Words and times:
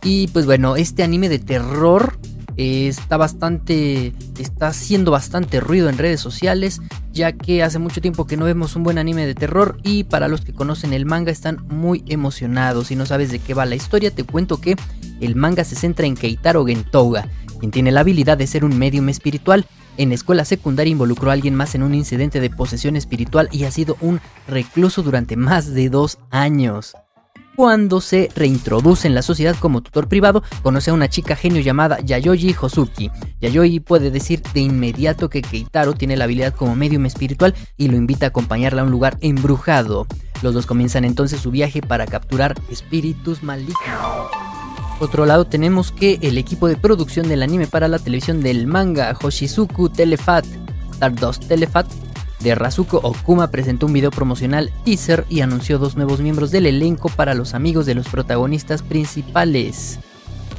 Y 0.04 0.28
pues 0.30 0.46
bueno, 0.46 0.76
este 0.76 1.04
anime 1.04 1.30
de 1.30 1.40
terror 1.40 2.18
eh, 2.58 2.88
está 2.88 3.18
bastante 3.18 4.14
está 4.38 4.68
haciendo 4.68 5.12
bastante 5.12 5.62
ruido 5.62 5.90
en 5.90 5.98
redes 5.98 6.20
sociales 6.20 6.82
ya 7.14 7.32
que 7.32 7.64
hace 7.64 7.80
mucho 7.80 8.02
tiempo 8.02 8.28
que 8.28 8.36
no 8.36 8.46
vemos 8.46 8.76
un 8.76 8.84
buen 8.84 8.98
anime 8.98 9.26
de 9.26 9.36
terror 9.36 9.78
y 9.84 10.04
para 10.04 10.28
los 10.28 10.42
que 10.42 10.54
conocen 10.54 10.92
el 10.92 11.06
manga 11.06 11.32
están 11.32 11.66
muy 11.70 12.04
emocionados 12.08 12.88
si 12.88 12.96
no 12.98 13.06
sabes 13.06 13.32
de 13.32 13.40
qué 13.40 13.54
va 13.54 13.66
la 13.66 13.76
historia 13.76 14.12
te 14.12 14.26
cuento 14.26 14.60
que 14.60 14.76
el 15.22 15.36
manga 15.36 15.64
se 15.64 15.76
centra 15.76 16.06
en 16.06 16.16
Keitaro 16.16 16.66
Gentoga 16.66 17.28
quien 17.60 17.72
tiene 17.72 17.92
la 17.92 18.02
habilidad 18.02 18.38
de 18.38 18.48
ser 18.48 18.66
un 18.66 18.78
medium 18.78 19.08
espiritual 19.08 19.66
en 19.98 20.12
escuela 20.12 20.46
secundaria 20.46 20.92
involucró 20.92 21.30
a 21.30 21.34
alguien 21.34 21.56
más 21.56 21.76
en 21.76 21.84
un 21.84 21.94
incidente 21.94 22.40
de 22.40 22.50
posesión 22.50 22.96
espiritual 22.96 23.50
y 23.52 23.66
ha 23.66 23.72
sido 23.72 23.98
un 24.02 24.20
recluso 24.48 25.04
durante 25.04 25.36
más 25.36 25.74
de 25.74 25.90
dos 25.90 26.20
años. 26.30 26.96
Cuando 27.56 28.00
se 28.00 28.30
reintroduce 28.34 29.08
en 29.08 29.14
la 29.14 29.22
sociedad 29.22 29.56
como 29.60 29.82
tutor 29.82 30.08
privado, 30.08 30.42
conoce 30.64 30.90
a 30.90 30.94
una 30.94 31.10
chica 31.10 31.36
genio 31.36 31.62
llamada 31.62 32.00
Yayoi 32.00 32.56
Hosuki. 32.60 33.12
Yayoi 33.42 33.82
puede 33.82 34.10
decir 34.10 34.42
de 34.54 34.62
inmediato 34.62 35.30
que 35.30 35.42
Keitaro 35.42 35.94
tiene 35.94 36.16
la 36.16 36.24
habilidad 36.24 36.56
como 36.56 36.76
medium 36.76 37.06
espiritual 37.06 37.54
y 37.78 37.90
lo 37.90 37.98
invita 37.98 38.28
a 38.28 38.30
acompañarla 38.30 38.82
a 38.82 38.86
un 38.86 38.92
lugar 38.92 39.18
embrujado. 39.22 40.08
Los 40.42 40.54
dos 40.54 40.66
comienzan 40.66 41.04
entonces 41.04 41.42
su 41.42 41.52
viaje 41.52 41.82
para 41.82 42.08
capturar 42.08 42.56
espíritus 42.70 43.44
malignos 43.44 44.32
otro 45.02 45.26
lado 45.26 45.46
tenemos 45.46 45.92
que 45.92 46.20
el 46.22 46.38
equipo 46.38 46.68
de 46.68 46.78
producción 46.78 47.28
del 47.28 47.42
anime 47.44 47.68
para 47.68 47.88
la 47.88 48.00
televisión 48.00 48.42
del 48.42 48.68
manga 48.68 49.18
Hoshizuku 49.20 49.90
Telefat 49.90 50.46
Stardust 50.94 51.48
Telefat 51.48 51.88
de 52.40 52.56
Razuko 52.56 52.98
Okuma 52.98 53.50
presentó 53.50 53.88
un 53.88 53.94
video 53.94 54.12
promocional 54.12 54.72
teaser 54.86 55.26
y 55.30 55.42
anunció 55.42 55.80
dos 55.80 55.96
nuevos 55.96 56.22
miembros 56.22 56.52
del 56.52 56.66
elenco 56.66 57.10
para 57.10 57.34
los 57.34 57.54
amigos 57.54 57.86
de 57.86 57.96
los 57.96 58.08
protagonistas 58.08 58.82
principales. 58.82 60.00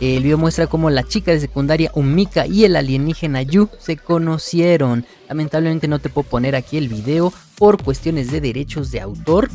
El 0.00 0.25
video 0.25 0.39
muestra 0.39 0.66
cómo 0.66 0.91
la 0.91 1.05
chica 1.05 1.31
de 1.31 1.39
secundaria 1.39 1.93
Umika 1.95 2.47
y 2.47 2.65
el 2.65 2.75
alienígena 2.75 3.43
Yu 3.43 3.69
se 3.78 3.97
conocieron. 3.97 5.06
Lamentablemente 5.28 5.87
no 5.87 6.00
te 6.00 6.09
puedo 6.09 6.28
poner 6.28 6.56
aquí 6.56 6.77
el 6.77 6.89
video 6.89 7.33
por 7.56 7.81
cuestiones 7.81 8.33
de 8.33 8.41
derechos 8.41 8.91
de 8.91 9.00
autor, 9.00 9.49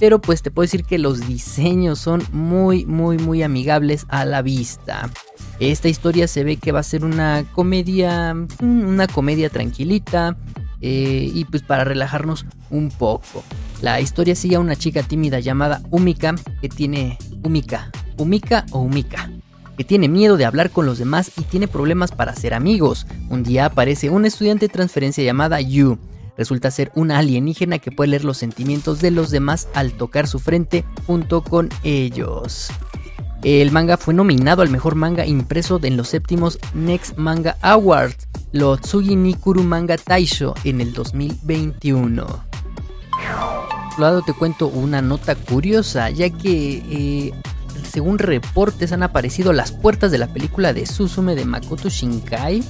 pero 0.00 0.18
pues 0.18 0.40
te 0.40 0.50
puedo 0.50 0.64
decir 0.64 0.84
que 0.84 0.98
los 0.98 1.28
diseños 1.28 1.98
son 1.98 2.22
muy, 2.32 2.86
muy, 2.86 3.18
muy 3.18 3.42
amigables 3.42 4.06
a 4.08 4.24
la 4.24 4.40
vista. 4.40 5.10
Esta 5.60 5.88
historia 5.88 6.26
se 6.26 6.42
ve 6.42 6.56
que 6.56 6.72
va 6.72 6.80
a 6.80 6.82
ser 6.82 7.04
una 7.04 7.44
comedia, 7.52 8.34
una 8.62 9.06
comedia 9.06 9.50
tranquilita 9.50 10.38
eh, 10.80 11.30
y 11.32 11.44
pues 11.44 11.62
para 11.62 11.84
relajarnos 11.84 12.46
un 12.70 12.88
poco. 12.88 13.44
La 13.82 14.00
historia 14.00 14.34
sigue 14.34 14.56
a 14.56 14.60
una 14.60 14.74
chica 14.74 15.02
tímida 15.02 15.38
llamada 15.38 15.82
Umika 15.90 16.34
que 16.62 16.70
tiene 16.70 17.18
Umika, 17.44 17.90
Umika 18.16 18.64
o 18.72 18.80
Umika 18.80 19.30
que 19.76 19.84
tiene 19.84 20.08
miedo 20.08 20.36
de 20.36 20.44
hablar 20.44 20.70
con 20.70 20.84
los 20.84 20.98
demás 20.98 21.32
y 21.38 21.42
tiene 21.42 21.66
problemas 21.66 22.12
para 22.12 22.36
ser 22.36 22.52
amigos. 22.52 23.06
Un 23.30 23.42
día 23.42 23.64
aparece 23.64 24.10
un 24.10 24.26
estudiante 24.26 24.66
de 24.66 24.72
transferencia 24.74 25.24
llamada 25.24 25.58
Yu, 25.62 25.98
resulta 26.40 26.70
ser 26.70 26.90
una 26.94 27.18
alienígena 27.18 27.80
que 27.80 27.92
puede 27.92 28.12
leer 28.12 28.24
los 28.24 28.38
sentimientos 28.38 29.02
de 29.02 29.10
los 29.10 29.30
demás 29.30 29.68
al 29.74 29.92
tocar 29.92 30.26
su 30.26 30.38
frente 30.38 30.86
junto 31.06 31.42
con 31.42 31.68
ellos. 31.82 32.70
El 33.42 33.70
manga 33.72 33.98
fue 33.98 34.14
nominado 34.14 34.62
al 34.62 34.70
mejor 34.70 34.94
manga 34.94 35.26
impreso 35.26 35.78
en 35.82 35.98
los 35.98 36.08
séptimos 36.08 36.58
Next 36.72 37.18
Manga 37.18 37.58
Awards, 37.60 38.26
los 38.52 38.80
Tsugi 38.80 39.16
Nikuru 39.16 39.62
Manga 39.64 39.98
Taisho, 39.98 40.54
en 40.64 40.80
el 40.80 40.94
2021. 40.94 42.24
Por 42.24 43.92
otro 43.92 43.98
lado 43.98 44.22
te 44.22 44.32
cuento 44.32 44.68
una 44.68 45.02
nota 45.02 45.34
curiosa, 45.34 46.08
ya 46.08 46.30
que 46.30 46.82
eh, 46.90 47.32
según 47.86 48.18
reportes 48.18 48.92
han 48.92 49.02
aparecido 49.02 49.52
las 49.52 49.72
puertas 49.72 50.10
de 50.10 50.16
la 50.16 50.32
película 50.32 50.72
de 50.72 50.86
Suzume 50.86 51.34
de 51.34 51.44
Makoto 51.44 51.90
Shinkai 51.90 52.62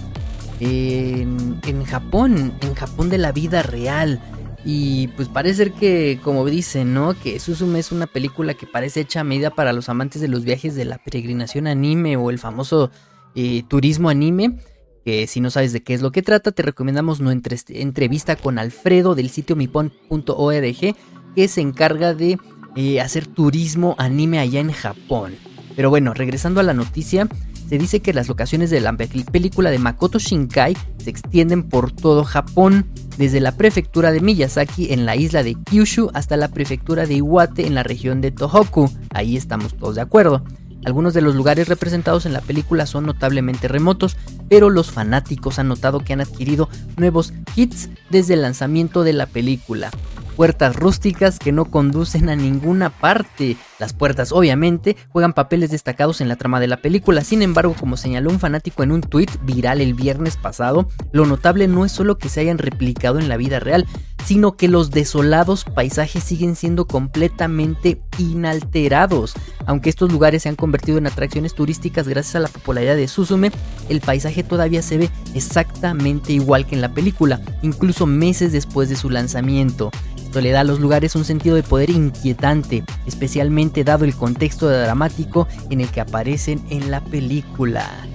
en, 0.60 1.84
Japón, 1.84 2.53
en 2.60 2.75
Japón 2.75 3.09
de 3.09 3.19
la 3.19 3.32
vida 3.32 3.62
real. 3.62 4.21
Y 4.65 5.09
pues 5.09 5.28
parece 5.28 5.56
ser 5.56 5.72
que, 5.72 6.21
como 6.22 6.44
dicen, 6.44 6.93
¿no? 6.93 7.15
Que 7.19 7.41
Suzume 7.41 7.78
es 7.78 7.93
una 7.93 8.06
película 8.06 8.54
que 8.54 8.66
parece 8.66 9.00
hecha 9.00 9.20
a 9.20 9.25
medida 9.25 9.50
para 9.50 9.72
los 9.72 9.88
amantes 9.88 10.20
de 10.20 10.28
los 10.28 10.44
viajes 10.44 10.75
de 10.75 10.84
la 10.84 10.99
peregrinación 10.99 11.66
anime 11.66 12.16
o 12.16 12.31
el 12.31 12.38
famoso 12.38 12.91
eh, 13.34 13.62
turismo 13.69 14.10
anime. 14.10 14.59
Que 15.04 15.26
si 15.26 15.41
no 15.41 15.49
sabes 15.49 15.72
de 15.72 15.82
qué 15.82 15.94
es 15.94 16.03
lo 16.03 16.12
que 16.12 16.20
trata, 16.20 16.53
te 16.53 16.62
recomendamos 16.62 17.20
nuestra 17.20 17.56
entrevista 17.69 18.37
con 18.37 18.59
Alfredo 18.59 19.15
del 19.15 19.31
sitio 19.31 19.56
mipon.org, 19.56 20.94
que 21.34 21.49
se 21.49 21.60
encarga 21.62 22.12
de 22.12 22.38
eh, 22.76 23.00
hacer 23.00 23.26
turismo 23.26 23.94
anime 23.97 24.38
allá 24.38 24.60
en 24.60 24.72
Japón. 24.72 25.37
Pero 25.75 25.88
bueno, 25.88 26.12
regresando 26.12 26.60
a 26.60 26.65
la 26.65 26.75
noticia, 26.75 27.28
se 27.70 27.78
dice 27.78 28.00
que 28.00 28.12
las 28.12 28.26
locaciones 28.26 28.69
de 28.70 28.81
la 28.81 28.97
película 28.97 29.70
de 29.70 29.78
Makoto 29.78 30.19
Shinkai 30.19 30.76
se 30.98 31.08
extienden 31.08 31.62
por 31.62 31.92
todo 31.92 32.25
Japón, 32.25 32.86
desde 33.16 33.38
la 33.38 33.53
prefectura 33.53 34.10
de 34.10 34.20
Miyazaki 34.20 34.92
en 34.92 35.06
la 35.06 35.14
isla 35.14 35.44
de 35.44 35.54
Kyushu 35.54 36.10
hasta 36.12 36.36
la 36.36 36.48
prefectura 36.48 37.06
de 37.06 37.14
Iwate 37.14 37.69
en 37.69 37.76
la 37.76 37.84
región 37.84 38.20
de 38.20 38.32
Tohoku. 38.32 38.91
Ahí 39.10 39.36
estamos 39.36 39.76
todos 39.76 39.94
de 39.94 40.00
acuerdo. 40.00 40.42
Algunos 40.84 41.14
de 41.14 41.20
los 41.20 41.36
lugares 41.36 41.69
representados 41.69 42.26
en 42.26 42.32
la 42.32 42.41
película 42.41 42.86
son 42.86 43.06
notablemente 43.06 43.69
remotos, 43.69 44.16
pero 44.48 44.69
los 44.69 44.91
fanáticos 44.91 45.60
han 45.60 45.69
notado 45.69 46.00
que 46.00 46.12
han 46.12 46.22
adquirido 46.22 46.69
nuevos 46.97 47.32
hits 47.54 47.88
desde 48.10 48.34
el 48.34 48.42
lanzamiento 48.42 49.04
de 49.04 49.12
la 49.12 49.26
película 49.26 49.92
puertas 50.31 50.77
rústicas 50.77 51.39
que 51.39 51.53
no 51.53 51.67
conducen 51.67 52.29
a 52.29 52.37
ninguna 52.37 52.91
parte. 52.91 53.57
Las 53.79 53.93
puertas 53.93 54.33
obviamente 54.33 54.97
juegan 55.11 55.32
papeles 55.32 55.71
destacados 55.71 56.21
en 56.21 56.29
la 56.29 56.37
trama 56.37 56.61
de 56.61 56.67
la 56.67 56.79
película, 56.79 57.25
sin 57.25 57.43
embargo 57.43 57.75
como 57.79 57.97
señaló 57.97 58.31
un 58.31 58.41
fanático 58.41 58.82
en 58.82 58.93
un 58.93 59.00
tweet 59.00 59.29
viral 59.43 59.81
el 59.81 59.94
viernes 59.94 60.37
pasado, 60.37 60.88
lo 61.12 61.27
notable 61.27 61.69
no 61.69 61.85
es 61.85 61.93
solo 61.93 62.19
que 62.19 62.29
se 62.29 62.41
hayan 62.41 62.59
replicado 62.59 63.19
en 63.19 63.29
la 63.29 63.37
vida 63.37 63.61
real, 63.61 63.87
sino 64.25 64.56
que 64.56 64.69
los 64.69 64.91
desolados 64.91 65.65
paisajes 65.65 66.23
siguen 66.23 66.56
siendo 66.56 66.87
completamente 66.87 68.00
inalterados. 68.19 69.35
Aunque 69.67 69.91
estos 69.91 70.12
lugares 70.12 70.43
se 70.43 70.49
han 70.49 70.56
convertido 70.56 70.99
en 70.99 71.06
atracciones 71.06 71.55
turísticas 71.55 72.06
gracias 72.06 72.37
a 72.37 72.41
la 72.41 72.49
popularidad 72.49 72.97
de 72.97 73.09
Suzume, 73.09 73.50
el 73.88 74.00
paisaje 74.00 74.44
todavía 74.44 74.83
se 74.83 74.99
ve 74.99 75.11
exactamente 75.35 76.33
igual 76.33 76.67
que 76.67 76.75
en 76.75 76.81
la 76.83 76.93
película, 76.93 77.41
incluso 77.62 78.06
meses 78.06 78.53
después 78.53 78.88
de 78.88 78.97
su 78.97 79.11
lanzamiento. 79.11 79.91
Esto 80.31 80.41
le 80.41 80.53
da 80.53 80.61
a 80.61 80.65
los 80.65 80.79
lugares 80.79 81.17
un 81.17 81.25
sentido 81.25 81.56
de 81.56 81.65
poder 81.65 81.91
inquietante, 81.91 82.85
especialmente 83.05 83.82
dado 83.82 84.05
el 84.05 84.15
contexto 84.15 84.69
dramático 84.69 85.49
en 85.71 85.81
el 85.81 85.88
que 85.88 86.00
aparecen 86.00 86.65
en 86.71 86.93
la 86.93 87.00
película. 87.00 88.06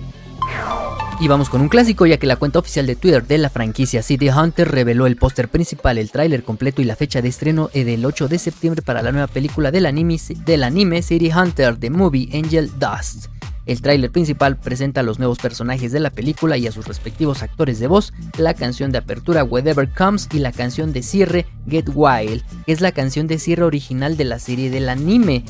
Y 1.19 1.27
vamos 1.27 1.49
con 1.49 1.59
un 1.59 1.67
clásico, 1.67 2.05
ya 2.05 2.15
que 2.15 2.25
la 2.25 2.37
cuenta 2.37 2.59
oficial 2.59 2.87
de 2.87 2.95
Twitter 2.95 3.27
de 3.27 3.37
la 3.37 3.49
franquicia 3.49 4.01
City 4.01 4.29
Hunter 4.29 4.71
reveló 4.71 5.07
el 5.07 5.17
póster 5.17 5.49
principal, 5.49 5.97
el 5.97 6.09
tráiler 6.09 6.45
completo 6.45 6.81
y 6.81 6.85
la 6.85 6.95
fecha 6.95 7.21
de 7.21 7.27
estreno 7.27 7.69
del 7.73 8.05
8 8.05 8.29
de 8.29 8.39
septiembre 8.39 8.81
para 8.81 9.01
la 9.01 9.11
nueva 9.11 9.27
película 9.27 9.69
del 9.69 9.85
anime, 9.85 10.17
del 10.45 10.63
anime 10.63 11.01
City 11.01 11.29
Hunter, 11.33 11.75
The 11.75 11.89
Movie 11.89 12.29
Angel 12.31 12.71
Dust. 12.79 13.34
El 13.65 13.81
tráiler 13.81 14.11
principal 14.11 14.57
presenta 14.57 15.01
a 15.01 15.03
los 15.03 15.17
nuevos 15.17 15.39
personajes 15.39 15.91
de 15.91 15.99
la 15.99 16.11
película 16.11 16.57
y 16.57 16.67
a 16.67 16.71
sus 16.71 16.87
respectivos 16.87 17.41
actores 17.41 17.79
de 17.79 17.87
voz, 17.87 18.13
la 18.37 18.53
canción 18.53 18.91
de 18.91 18.99
apertura 18.99 19.43
Whatever 19.43 19.89
Comes 19.89 20.29
y 20.31 20.39
la 20.39 20.51
canción 20.51 20.93
de 20.93 21.01
cierre 21.01 21.45
Get 21.67 21.89
Wild, 21.93 22.43
que 22.65 22.71
es 22.71 22.81
la 22.81 22.91
canción 22.91 23.27
de 23.27 23.39
cierre 23.39 23.63
original 23.63 24.17
de 24.17 24.25
la 24.25 24.39
serie 24.39 24.69
del 24.69 24.89
anime. 24.89 25.43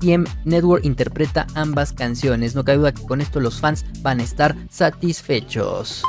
TM 0.00 0.24
Network 0.44 0.84
interpreta 0.84 1.46
ambas 1.54 1.92
canciones, 1.92 2.54
no 2.54 2.64
cabe 2.64 2.78
duda 2.78 2.92
que 2.92 3.02
con 3.02 3.20
esto 3.20 3.38
los 3.38 3.60
fans 3.60 3.84
van 4.02 4.20
a 4.20 4.24
estar 4.24 4.56
satisfechos. 4.70 6.02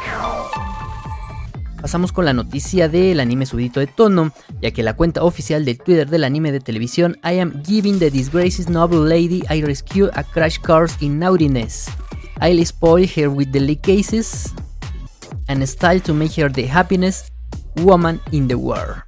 Pasamos 1.81 2.11
con 2.11 2.25
la 2.25 2.33
noticia 2.33 2.87
del 2.89 3.19
anime 3.19 3.47
subidito 3.47 3.79
de 3.79 3.87
tono, 3.87 4.31
ya 4.61 4.69
que 4.69 4.83
la 4.83 4.95
cuenta 4.95 5.23
oficial 5.23 5.65
del 5.65 5.79
Twitter 5.79 6.07
del 6.07 6.23
anime 6.23 6.51
de 6.51 6.59
televisión 6.59 7.17
I 7.23 7.39
am 7.39 7.63
giving 7.63 7.97
the 7.97 8.11
disgraces 8.11 8.69
noble 8.69 8.99
lady 8.99 9.41
I 9.49 9.63
rescue 9.63 10.09
a 10.13 10.23
crash 10.23 10.59
course 10.59 10.95
in 11.03 11.17
naughtiness. 11.17 11.89
I'll 12.39 12.63
spoil 12.65 13.07
her 13.15 13.29
with 13.29 13.47
delicacies 13.51 14.53
and 15.47 15.67
style 15.67 15.99
to 16.01 16.13
make 16.13 16.39
her 16.39 16.51
the 16.51 16.67
happiness 16.67 17.31
woman 17.77 18.21
in 18.31 18.47
the 18.47 18.55
world. 18.55 19.01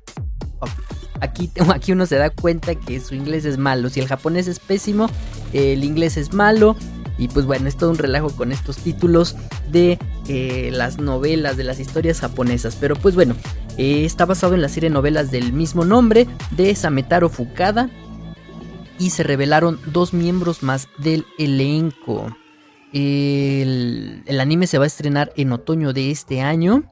Aquí, 1.21 1.51
aquí 1.73 1.91
uno 1.91 2.07
se 2.07 2.15
da 2.15 2.31
cuenta 2.31 2.73
que 2.73 2.99
su 2.99 3.13
inglés 3.13 3.45
es 3.45 3.59
malo. 3.59 3.89
Si 3.89 3.99
el 3.99 4.07
japonés 4.07 4.47
es 4.47 4.57
pésimo, 4.59 5.09
el 5.53 5.83
inglés 5.83 6.17
es 6.17 6.33
malo. 6.33 6.75
Y 7.19 7.27
pues 7.27 7.45
bueno, 7.45 7.67
es 7.67 7.77
todo 7.77 7.91
un 7.91 7.99
relajo 7.99 8.29
con 8.31 8.51
estos 8.51 8.77
títulos 8.77 9.35
de 9.71 9.99
eh, 10.27 10.69
las 10.71 10.99
novelas, 10.99 11.57
de 11.57 11.63
las 11.63 11.79
historias 11.79 12.19
japonesas. 12.19 12.77
Pero 12.79 12.95
pues 12.95 13.15
bueno, 13.15 13.35
eh, 13.77 14.05
está 14.05 14.25
basado 14.25 14.53
en 14.53 14.61
la 14.61 14.69
serie 14.69 14.89
de 14.89 14.93
novelas 14.93 15.31
del 15.31 15.53
mismo 15.53 15.85
nombre 15.85 16.27
de 16.51 16.73
Sametaro 16.75 17.29
Fukada. 17.29 17.89
Y 18.99 19.09
se 19.09 19.23
revelaron 19.23 19.79
dos 19.87 20.13
miembros 20.13 20.63
más 20.63 20.87
del 20.99 21.25
elenco. 21.39 22.35
El, 22.93 24.21
el, 24.27 24.39
anime 24.39 24.67
se 24.67 24.77
va 24.77 24.83
a 24.83 24.87
estrenar 24.87 25.33
en 25.35 25.51
otoño 25.51 25.93
de 25.93 26.11
este 26.11 26.41
año. 26.41 26.83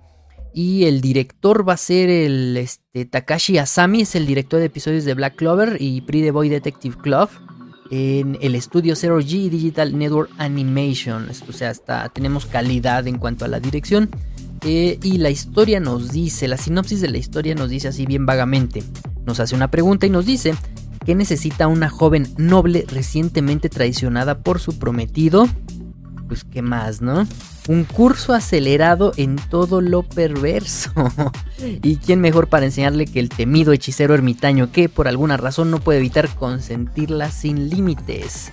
Y 0.54 0.86
el 0.86 1.00
director 1.00 1.68
va 1.68 1.74
a 1.74 1.78
ser 1.78 2.10
el 2.10 2.58
este, 2.58 3.06
Takashi 3.06 3.58
Asami, 3.58 4.02
es 4.02 4.16
el 4.16 4.26
director 4.26 4.60
de 4.60 4.66
episodios 4.66 5.06
de 5.06 5.14
Black 5.14 5.36
Clover 5.36 5.78
y 5.80 6.02
Pretty 6.02 6.30
Boy 6.32 6.50
Detective 6.50 6.98
Club 6.98 7.30
en 7.92 8.38
el 8.42 8.56
estudio 8.56 8.96
Zero 8.96 9.20
G 9.20 9.50
Digital 9.50 9.98
Network 9.98 10.32
Animation. 10.38 11.28
O 11.48 11.52
sea, 11.52 11.70
hasta 11.70 12.10
tenemos 12.10 12.46
calidad 12.46 13.08
en 13.08 13.18
cuanto 13.18 13.46
a 13.46 13.50
la 13.50 13.60
dirección. 13.60 14.10
Eh, 14.64 14.98
y 15.04 15.18
la 15.18 15.30
historia 15.30 15.80
nos 15.80 16.12
dice, 16.12 16.48
la 16.48 16.58
sinopsis 16.58 17.02
de 17.02 17.10
la 17.10 17.18
historia 17.18 17.54
nos 17.54 17.70
dice 17.70 17.90
así 17.90 18.06
bien 18.06 18.26
vagamente. 18.26 18.84
Nos 19.26 19.40
hace 19.40 19.56
una 19.56 19.70
pregunta 19.70 20.06
y 20.06 20.10
nos 20.10 20.26
dice 20.26 20.56
que 21.06 21.16
necesita 21.16 21.68
una 21.68 21.90
joven 21.90 22.28
noble 22.38 22.86
recientemente 22.88 23.70
traicionada 23.70 24.40
por 24.40 24.60
su 24.60 24.80
prometido. 24.80 25.48
Pues 26.28 26.44
qué 26.46 26.62
más, 26.62 27.02
¿no? 27.02 27.28
Un 27.68 27.84
curso 27.84 28.34
acelerado 28.34 29.14
en 29.18 29.36
todo 29.36 29.82
lo 29.82 30.04
perverso. 30.04 30.92
¿Y 31.60 31.98
quién 31.98 32.20
mejor 32.20 32.48
para 32.48 32.66
enseñarle 32.66 33.06
que 33.06 33.20
el 33.20 33.30
temido 33.30 33.72
hechicero 33.72 34.14
ermitaño 34.14 34.72
que 34.72 34.90
por 34.90 35.08
alguna 35.08 35.38
razón 35.38 35.70
no 35.70 35.80
puede 35.80 36.00
evitar 36.00 36.28
consentirla 36.36 37.30
sin 37.30 37.70
límites? 37.70 38.52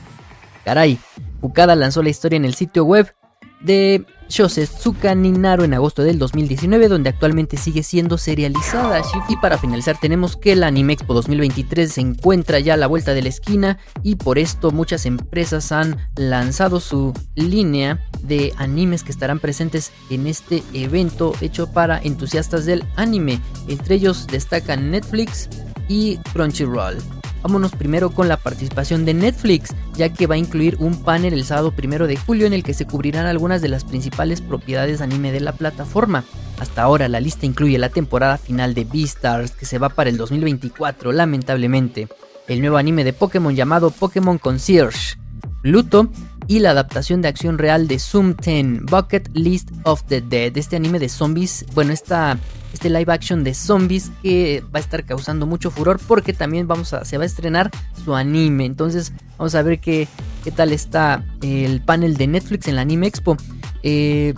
Caray, 0.64 0.99
Fukada 1.40 1.75
lanzó 1.75 2.02
la 2.02 2.10
historia 2.10 2.37
en 2.37 2.44
el 2.44 2.55
sitio 2.55 2.84
web 2.84 3.14
de 3.60 4.05
Shosetsuka 4.28 5.14
Ninaru 5.14 5.64
en 5.64 5.75
agosto 5.75 6.02
del 6.02 6.19
2019, 6.19 6.88
donde 6.88 7.10
actualmente 7.10 7.56
sigue 7.56 7.82
siendo 7.82 8.19
serializada. 8.19 9.02
Y 9.28 9.36
para 9.36 9.58
finalizar, 9.58 9.98
tenemos 10.00 10.36
que 10.36 10.52
el 10.52 10.64
Anime 10.64 10.92
Expo 10.92 11.14
2023 11.14 11.92
se 11.92 12.00
encuentra 12.00 12.60
ya 12.60 12.75
a 12.75 12.76
la 12.76 12.86
vuelta 12.86 13.14
de 13.14 13.22
la 13.22 13.28
esquina 13.28 13.78
y 14.02 14.16
por 14.16 14.38
esto 14.38 14.70
muchas 14.70 15.06
empresas 15.06 15.72
han 15.72 15.96
lanzado 16.16 16.80
su 16.80 17.12
línea 17.34 18.06
de 18.22 18.52
animes 18.56 19.02
que 19.02 19.12
estarán 19.12 19.40
presentes 19.40 19.92
en 20.10 20.26
este 20.26 20.62
evento 20.72 21.34
hecho 21.40 21.72
para 21.72 21.98
entusiastas 21.98 22.66
del 22.66 22.84
anime. 22.96 23.40
Entre 23.69 23.96
ellos 23.96 24.26
destacan 24.26 24.90
Netflix 24.90 25.48
y 25.88 26.19
Crunchyroll. 26.32 27.17
Vámonos 27.43 27.73
primero 27.73 28.11
con 28.11 28.29
la 28.29 28.37
participación 28.37 29.05
de 29.05 29.14
Netflix, 29.14 29.75
ya 29.94 30.12
que 30.12 30.26
va 30.26 30.35
a 30.35 30.38
incluir 30.38 30.76
un 30.81 31.02
panel 31.02 31.35
el 31.35 31.44
sábado 31.44 31.73
primero 31.73 32.06
de 32.06 32.17
julio 32.17 32.46
en 32.46 32.52
el 32.52 32.64
que 32.64 32.75
se 32.75 32.87
cubrirán 32.87 33.26
algunas 33.26 33.62
de 33.62 33.69
las 33.69 33.85
principales 33.85 34.40
propiedades 34.40 35.00
anime 35.00 35.31
de 35.32 35.40
la 35.40 35.52
plataforma. 35.52 36.25
Hasta 36.58 36.82
ahora 36.82 37.08
la 37.08 37.20
lista 37.20 37.46
incluye 37.46 37.79
la 37.79 37.90
temporada 37.90 38.38
final 38.38 38.75
de 38.75 38.85
Beastars, 38.85 39.52
que 39.52 39.67
se 39.67 39.79
va 39.79 39.88
para 39.88 40.11
el 40.11 40.17
2024, 40.17 41.12
lamentablemente, 41.12 42.08
el 42.49 42.61
nuevo 42.61 42.76
anime 42.76 43.05
de 43.05 43.12
Pokémon 43.12 43.55
llamado 43.55 43.90
Pokémon 43.90 44.38
Concierge, 44.38 45.17
Pluto 45.62 46.08
y 46.46 46.61
la 46.61 46.70
adaptación 46.70 47.20
de 47.20 47.29
acción 47.29 47.58
real 47.58 47.88
de 47.88 47.99
Zoom 47.99 48.35
10, 48.35 48.85
Bucket 48.87 49.29
List 49.35 49.70
of 49.85 50.02
the 50.05 50.20
Dead, 50.20 50.56
este 50.56 50.76
anime 50.76 50.99
de 50.99 51.08
zombies, 51.08 51.67
bueno, 51.75 51.93
esta, 51.93 52.38
este 52.72 52.90
live 52.90 53.12
action 53.12 53.44
de 53.44 53.54
zombies 53.54 54.10
que 54.22 54.62
va 54.74 54.78
a 54.78 54.80
estar 54.80 55.04
causando 55.04 55.46
mucho 55.46 55.70
furor 55.70 56.00
porque 56.06 56.32
también 56.32 56.66
vamos 56.68 56.92
a, 56.92 57.04
se 57.04 57.16
va 57.16 57.24
a 57.24 57.26
estrenar 57.26 57.70
su 58.04 58.14
anime, 58.14 58.64
entonces 58.64 59.12
vamos 59.36 59.54
a 59.54 59.62
ver 59.62 59.80
qué, 59.80 60.08
qué 60.44 60.50
tal 60.50 60.72
está 60.72 61.24
el 61.42 61.80
panel 61.80 62.16
de 62.16 62.26
Netflix 62.26 62.68
en 62.68 62.76
la 62.76 62.82
Anime 62.82 63.06
Expo. 63.06 63.36
Eh, 63.82 64.34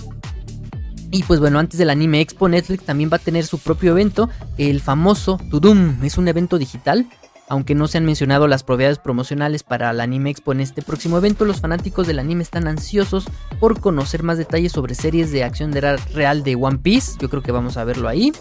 y 1.13 1.25
pues 1.25 1.41
bueno, 1.41 1.59
antes 1.59 1.79
del 1.79 1.91
Anime 1.91 2.21
Expo, 2.21 2.49
Netflix 2.49 2.85
también 2.85 3.11
va 3.13 3.17
a 3.17 3.21
tener 3.21 3.45
su 3.45 3.59
propio 3.59 3.91
evento, 3.93 4.31
el 4.59 4.81
famoso 4.81 5.41
Tudum. 5.51 6.05
Es 6.05 6.19
un 6.19 6.29
evento 6.29 6.57
digital 6.57 7.09
aunque 7.51 7.75
no 7.75 7.89
se 7.89 7.99
han 7.99 8.05
mencionado 8.05 8.47
las 8.47 8.63
propiedades 8.63 8.99
promocionales 8.99 9.65
para 9.65 9.91
el 9.91 10.01
Anime 10.01 10.31
Expo 10.31 10.53
en 10.53 10.61
este 10.61 10.83
próximo 10.83 11.19
evento, 11.19 11.45
los 11.45 11.61
fanáticos 11.61 12.07
del 12.07 12.21
anime 12.21 12.45
están 12.45 12.69
ansiosos 12.69 13.25
por 13.59 13.81
conocer 13.81 14.23
más 14.23 14.39
detalles 14.39 14.71
sobre 14.71 14.95
series 14.95 15.33
de 15.33 15.43
acción 15.43 15.73
real 15.73 16.45
de 16.45 16.55
One 16.55 16.79
Piece, 16.79 17.19
yo 17.19 17.29
creo 17.29 17.43
que 17.43 17.51
vamos 17.51 17.77
a 17.77 17.83
verlo 17.83 18.09
ahí, 18.09 18.33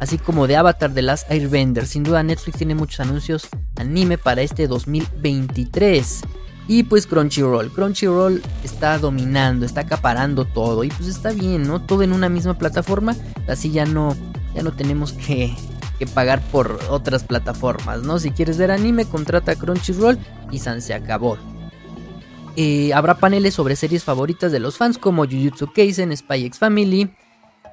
así 0.00 0.18
como 0.18 0.48
de 0.48 0.56
Avatar 0.56 0.90
de 0.90 1.02
Last 1.02 1.30
Airbender. 1.30 1.86
Sin 1.86 2.02
duda 2.02 2.24
Netflix 2.24 2.58
tiene 2.58 2.74
muchos 2.74 2.98
anuncios 2.98 3.46
anime 3.76 4.18
para 4.18 4.42
este 4.42 4.66
2023. 4.66 6.22
Y 6.66 6.82
pues 6.82 7.06
Crunchyroll, 7.06 7.70
Crunchyroll 7.70 8.42
está 8.64 8.98
dominando, 8.98 9.64
está 9.64 9.82
acaparando 9.82 10.44
todo 10.44 10.82
y 10.82 10.88
pues 10.88 11.08
está 11.08 11.30
bien, 11.30 11.68
¿no? 11.68 11.80
Todo 11.80 12.02
en 12.02 12.12
una 12.12 12.28
misma 12.28 12.54
plataforma, 12.54 13.14
así 13.46 13.70
ya 13.70 13.86
no 13.86 14.16
ya 14.56 14.62
no 14.62 14.72
tenemos 14.72 15.12
que 15.12 15.54
que 15.98 16.06
pagar 16.06 16.40
por 16.50 16.78
otras 16.88 17.24
plataformas, 17.24 18.02
¿no? 18.02 18.18
Si 18.18 18.30
quieres 18.30 18.58
ver 18.58 18.70
anime, 18.70 19.04
contrata 19.04 19.56
Crunchyroll 19.56 20.18
y 20.50 20.58
San 20.58 20.82
se 20.82 20.94
acabó. 20.94 21.38
Eh, 22.56 22.92
habrá 22.94 23.18
paneles 23.18 23.54
sobre 23.54 23.76
series 23.76 24.04
favoritas 24.04 24.50
de 24.50 24.60
los 24.60 24.78
fans 24.78 24.96
como 24.96 25.24
Jujutsu 25.24 25.72
Kaisen, 25.72 26.16
Spy 26.16 26.46
X 26.46 26.58
Family, 26.58 27.10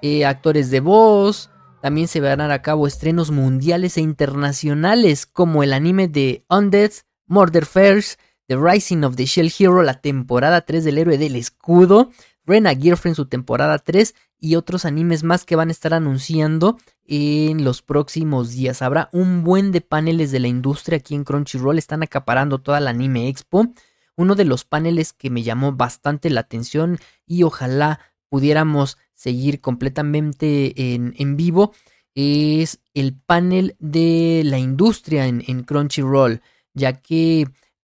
eh, 0.01 0.25
actores 0.25 0.69
de 0.69 0.81
voz. 0.81 1.49
También 1.81 2.07
se 2.07 2.19
verán 2.19 2.51
a 2.51 2.61
cabo 2.61 2.87
estrenos 2.87 3.31
mundiales 3.31 3.97
e 3.97 4.01
internacionales 4.01 5.25
como 5.25 5.63
el 5.63 5.73
anime 5.73 6.07
de 6.07 6.45
Undead, 6.49 6.91
Murder 7.27 7.65
First, 7.65 8.19
The 8.47 8.57
Rising 8.57 9.03
of 9.03 9.15
the 9.15 9.25
Shell 9.25 9.51
Hero, 9.57 9.83
la 9.83 10.01
temporada 10.01 10.61
3 10.61 10.83
del 10.83 10.97
héroe 10.97 11.17
del 11.17 11.35
escudo, 11.35 12.11
Rena 12.45 12.75
Girlfriend 12.75 13.15
su 13.15 13.25
temporada 13.27 13.79
3 13.79 14.15
y 14.39 14.55
otros 14.55 14.85
animes 14.85 15.23
más 15.23 15.45
que 15.45 15.55
van 15.55 15.69
a 15.69 15.71
estar 15.71 15.93
anunciando 15.93 16.77
en 17.05 17.63
los 17.63 17.81
próximos 17.81 18.51
días. 18.51 18.81
Habrá 18.81 19.09
un 19.13 19.43
buen 19.43 19.71
de 19.71 19.81
paneles 19.81 20.31
de 20.31 20.39
la 20.39 20.49
industria 20.49 20.97
aquí 20.97 21.15
en 21.15 21.23
Crunchyroll, 21.23 21.77
están 21.77 22.03
acaparando 22.03 22.59
toda 22.59 22.79
la 22.79 22.89
Anime 22.89 23.29
Expo. 23.29 23.67
Uno 24.15 24.35
de 24.35 24.45
los 24.45 24.65
paneles 24.65 25.13
que 25.13 25.29
me 25.29 25.43
llamó 25.43 25.71
bastante 25.71 26.29
la 26.29 26.41
atención 26.41 26.99
y 27.25 27.43
ojalá 27.43 27.99
pudiéramos 28.29 28.97
seguir 29.13 29.61
completamente 29.61 30.93
en, 30.93 31.13
en 31.17 31.37
vivo 31.37 31.73
es 32.15 32.79
el 32.93 33.15
panel 33.15 33.75
de 33.79 34.43
la 34.45 34.59
industria 34.59 35.27
en, 35.27 35.43
en 35.47 35.63
Crunchyroll, 35.63 36.41
ya 36.73 37.01
que 37.01 37.47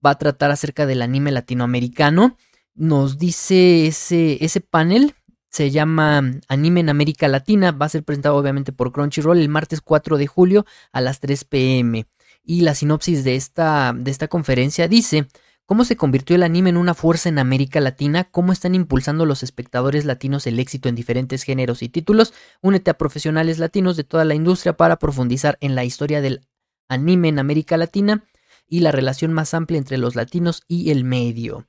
va 0.05 0.11
a 0.11 0.17
tratar 0.17 0.51
acerca 0.51 0.85
del 0.85 1.01
anime 1.01 1.31
latinoamericano. 1.31 2.37
Nos 2.75 3.17
dice 3.17 3.87
ese, 3.87 4.43
ese 4.43 4.61
panel 4.61 5.15
se 5.49 5.71
llama 5.71 6.21
Anime 6.47 6.81
en 6.81 6.89
América 6.89 7.27
Latina. 7.27 7.71
Va 7.71 7.87
a 7.87 7.89
ser 7.89 8.03
presentado 8.03 8.35
obviamente 8.37 8.71
por 8.71 8.91
Crunchyroll 8.91 9.39
el 9.39 9.49
martes 9.49 9.81
4 9.81 10.17
de 10.17 10.27
julio 10.27 10.65
a 10.91 11.01
las 11.01 11.19
3 11.19 11.43
pm. 11.45 12.07
Y 12.43 12.61
la 12.61 12.75
sinopsis 12.75 13.23
de 13.23 13.35
esta, 13.35 13.93
de 13.95 14.11
esta 14.11 14.27
conferencia 14.27 14.87
dice 14.87 15.27
cómo 15.65 15.85
se 15.85 15.97
convirtió 15.97 16.35
el 16.35 16.43
anime 16.43 16.71
en 16.71 16.77
una 16.77 16.95
fuerza 16.95 17.29
en 17.29 17.37
América 17.37 17.79
Latina, 17.79 18.23
cómo 18.23 18.51
están 18.53 18.73
impulsando 18.73 19.25
los 19.25 19.43
espectadores 19.43 20.05
latinos 20.05 20.47
el 20.47 20.59
éxito 20.59 20.89
en 20.89 20.95
diferentes 20.95 21.43
géneros 21.43 21.83
y 21.83 21.89
títulos. 21.89 22.33
Únete 22.61 22.91
a 22.91 22.97
profesionales 22.97 23.59
latinos 23.59 23.97
de 23.97 24.03
toda 24.03 24.25
la 24.25 24.35
industria 24.35 24.73
para 24.73 24.97
profundizar 24.97 25.57
en 25.61 25.75
la 25.75 25.83
historia 25.83 26.21
del 26.21 26.47
anime 26.87 27.27
en 27.27 27.39
América 27.39 27.77
Latina 27.77 28.23
y 28.69 28.81
la 28.81 28.91
relación 28.91 29.33
más 29.33 29.53
amplia 29.53 29.77
entre 29.77 29.97
los 29.97 30.15
latinos 30.15 30.63
y 30.67 30.91
el 30.91 31.03
medio. 31.03 31.67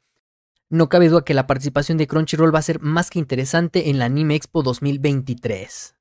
no 0.69 0.89
cabe 0.89 1.09
duda 1.09 1.25
que 1.25 1.35
la 1.35 1.49
participación 1.49 1.99
de 1.99 2.07
Crunchyroll 2.07 2.55
va 2.55 2.61
a 2.61 2.63
ser 2.63 2.81
más 2.81 3.11
que 3.11 3.19
interesante 3.19 3.91
en 3.91 3.99
la 3.99 4.05
Anime 4.05 4.37
Expo 4.37 4.63
2023. 4.63 5.97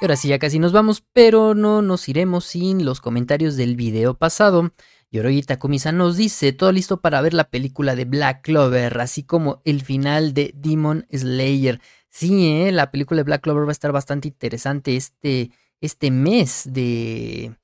Y 0.00 0.04
ahora 0.04 0.16
sí, 0.16 0.28
ya 0.28 0.38
casi 0.38 0.58
nos 0.58 0.72
vamos, 0.72 1.02
pero 1.12 1.54
no 1.54 1.80
nos 1.80 2.08
iremos 2.10 2.44
sin 2.44 2.84
los 2.84 3.00
comentarios 3.00 3.56
del 3.56 3.76
video 3.76 4.18
pasado. 4.18 4.72
Yoroyi 5.10 5.42
Takumi-san 5.42 5.96
nos 5.96 6.16
dice, 6.16 6.52
todo 6.52 6.72
listo 6.72 7.00
para 7.00 7.20
ver 7.20 7.34
la 7.34 7.48
película 7.48 7.94
de 7.94 8.04
Black 8.04 8.42
Clover, 8.42 9.00
así 9.00 9.22
como 9.22 9.62
el 9.64 9.80
final 9.82 10.34
de 10.34 10.52
Demon 10.56 11.06
Slayer. 11.12 11.80
Sí, 12.10 12.48
¿eh? 12.48 12.72
la 12.72 12.90
película 12.90 13.18
de 13.18 13.24
Black 13.24 13.42
Clover 13.42 13.64
va 13.64 13.70
a 13.70 13.72
estar 13.72 13.92
bastante 13.92 14.28
interesante 14.28 14.96
este, 14.96 15.52
este 15.80 16.10
mes 16.10 16.64
de, 16.70 17.56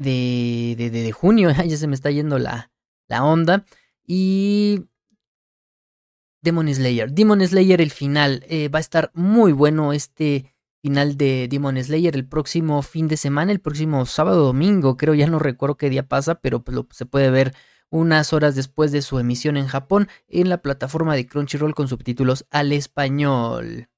de, 0.00 0.74
de, 0.76 0.90
de, 0.90 1.12
junio. 1.12 1.50
ya 1.66 1.76
se 1.76 1.86
me 1.86 1.94
está 1.94 2.10
yendo 2.10 2.38
la, 2.38 2.72
la 3.08 3.24
onda. 3.24 3.64
Y 4.04 4.86
Demon 6.42 6.72
Slayer. 6.72 7.12
Demon 7.12 7.46
Slayer, 7.46 7.80
el 7.80 7.90
final. 7.90 8.44
Eh, 8.48 8.68
va 8.68 8.78
a 8.78 8.80
estar 8.80 9.10
muy 9.14 9.52
bueno 9.52 9.92
este 9.92 10.52
final 10.82 11.16
de 11.16 11.46
Demon 11.48 11.82
Slayer 11.82 12.16
el 12.16 12.26
próximo 12.26 12.82
fin 12.82 13.06
de 13.06 13.16
semana, 13.16 13.52
el 13.52 13.60
próximo 13.60 14.06
sábado 14.06 14.46
domingo, 14.46 14.96
creo, 14.96 15.12
ya 15.12 15.26
no 15.26 15.38
recuerdo 15.38 15.76
qué 15.76 15.90
día 15.90 16.08
pasa, 16.08 16.36
pero 16.36 16.64
pues, 16.64 16.78
se 16.92 17.04
puede 17.04 17.30
ver 17.30 17.54
unas 17.90 18.32
horas 18.32 18.54
después 18.54 18.92
de 18.92 19.02
su 19.02 19.18
emisión 19.18 19.58
en 19.58 19.66
Japón 19.66 20.08
en 20.28 20.48
la 20.48 20.62
plataforma 20.62 21.14
de 21.14 21.26
Crunchyroll 21.26 21.74
con 21.74 21.88
subtítulos 21.88 22.46
al 22.50 22.72
español. 22.72 23.88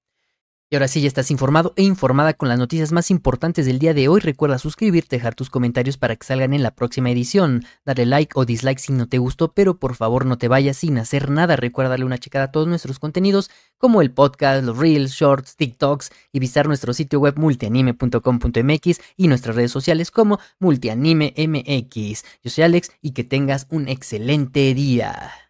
Y 0.72 0.74
ahora 0.74 0.88
sí 0.88 1.02
ya 1.02 1.08
estás 1.08 1.30
informado 1.30 1.74
e 1.76 1.82
informada 1.82 2.32
con 2.32 2.48
las 2.48 2.58
noticias 2.58 2.92
más 2.92 3.10
importantes 3.10 3.66
del 3.66 3.78
día 3.78 3.92
de 3.92 4.08
hoy. 4.08 4.20
Recuerda 4.20 4.56
suscribirte, 4.56 5.16
dejar 5.16 5.34
tus 5.34 5.50
comentarios 5.50 5.98
para 5.98 6.16
que 6.16 6.24
salgan 6.24 6.54
en 6.54 6.62
la 6.62 6.70
próxima 6.70 7.10
edición. 7.10 7.66
Darle 7.84 8.06
like 8.06 8.32
o 8.36 8.46
dislike 8.46 8.78
si 8.78 8.94
no 8.94 9.06
te 9.06 9.18
gustó, 9.18 9.52
pero 9.52 9.78
por 9.78 9.96
favor 9.96 10.24
no 10.24 10.38
te 10.38 10.48
vayas 10.48 10.78
sin 10.78 10.96
hacer 10.96 11.30
nada. 11.30 11.56
Recuerda 11.56 11.90
darle 11.90 12.06
una 12.06 12.16
checada 12.16 12.46
a 12.46 12.52
todos 12.52 12.68
nuestros 12.68 12.98
contenidos, 12.98 13.50
como 13.76 14.00
el 14.00 14.12
podcast, 14.12 14.64
los 14.64 14.78
reels, 14.78 15.12
shorts, 15.12 15.56
TikToks 15.56 16.10
y 16.32 16.38
visitar 16.38 16.66
nuestro 16.68 16.94
sitio 16.94 17.20
web 17.20 17.34
multianime.com.mx 17.36 19.00
y 19.18 19.28
nuestras 19.28 19.56
redes 19.56 19.72
sociales 19.72 20.10
como 20.10 20.40
multianimemx. 20.58 22.24
Yo 22.42 22.50
soy 22.50 22.64
Alex 22.64 22.92
y 23.02 23.10
que 23.10 23.24
tengas 23.24 23.66
un 23.68 23.88
excelente 23.88 24.72
día. 24.72 25.41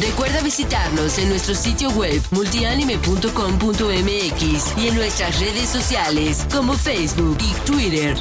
Recuerda 0.00 0.40
visitarnos 0.42 1.18
en 1.18 1.28
nuestro 1.28 1.54
sitio 1.54 1.90
web 1.90 2.22
multianime.com.mx 2.30 4.78
y 4.78 4.88
en 4.88 4.94
nuestras 4.94 5.38
redes 5.40 5.68
sociales 5.68 6.46
como 6.52 6.74
Facebook 6.74 7.38
y 7.40 7.52
Twitter. 7.64 8.16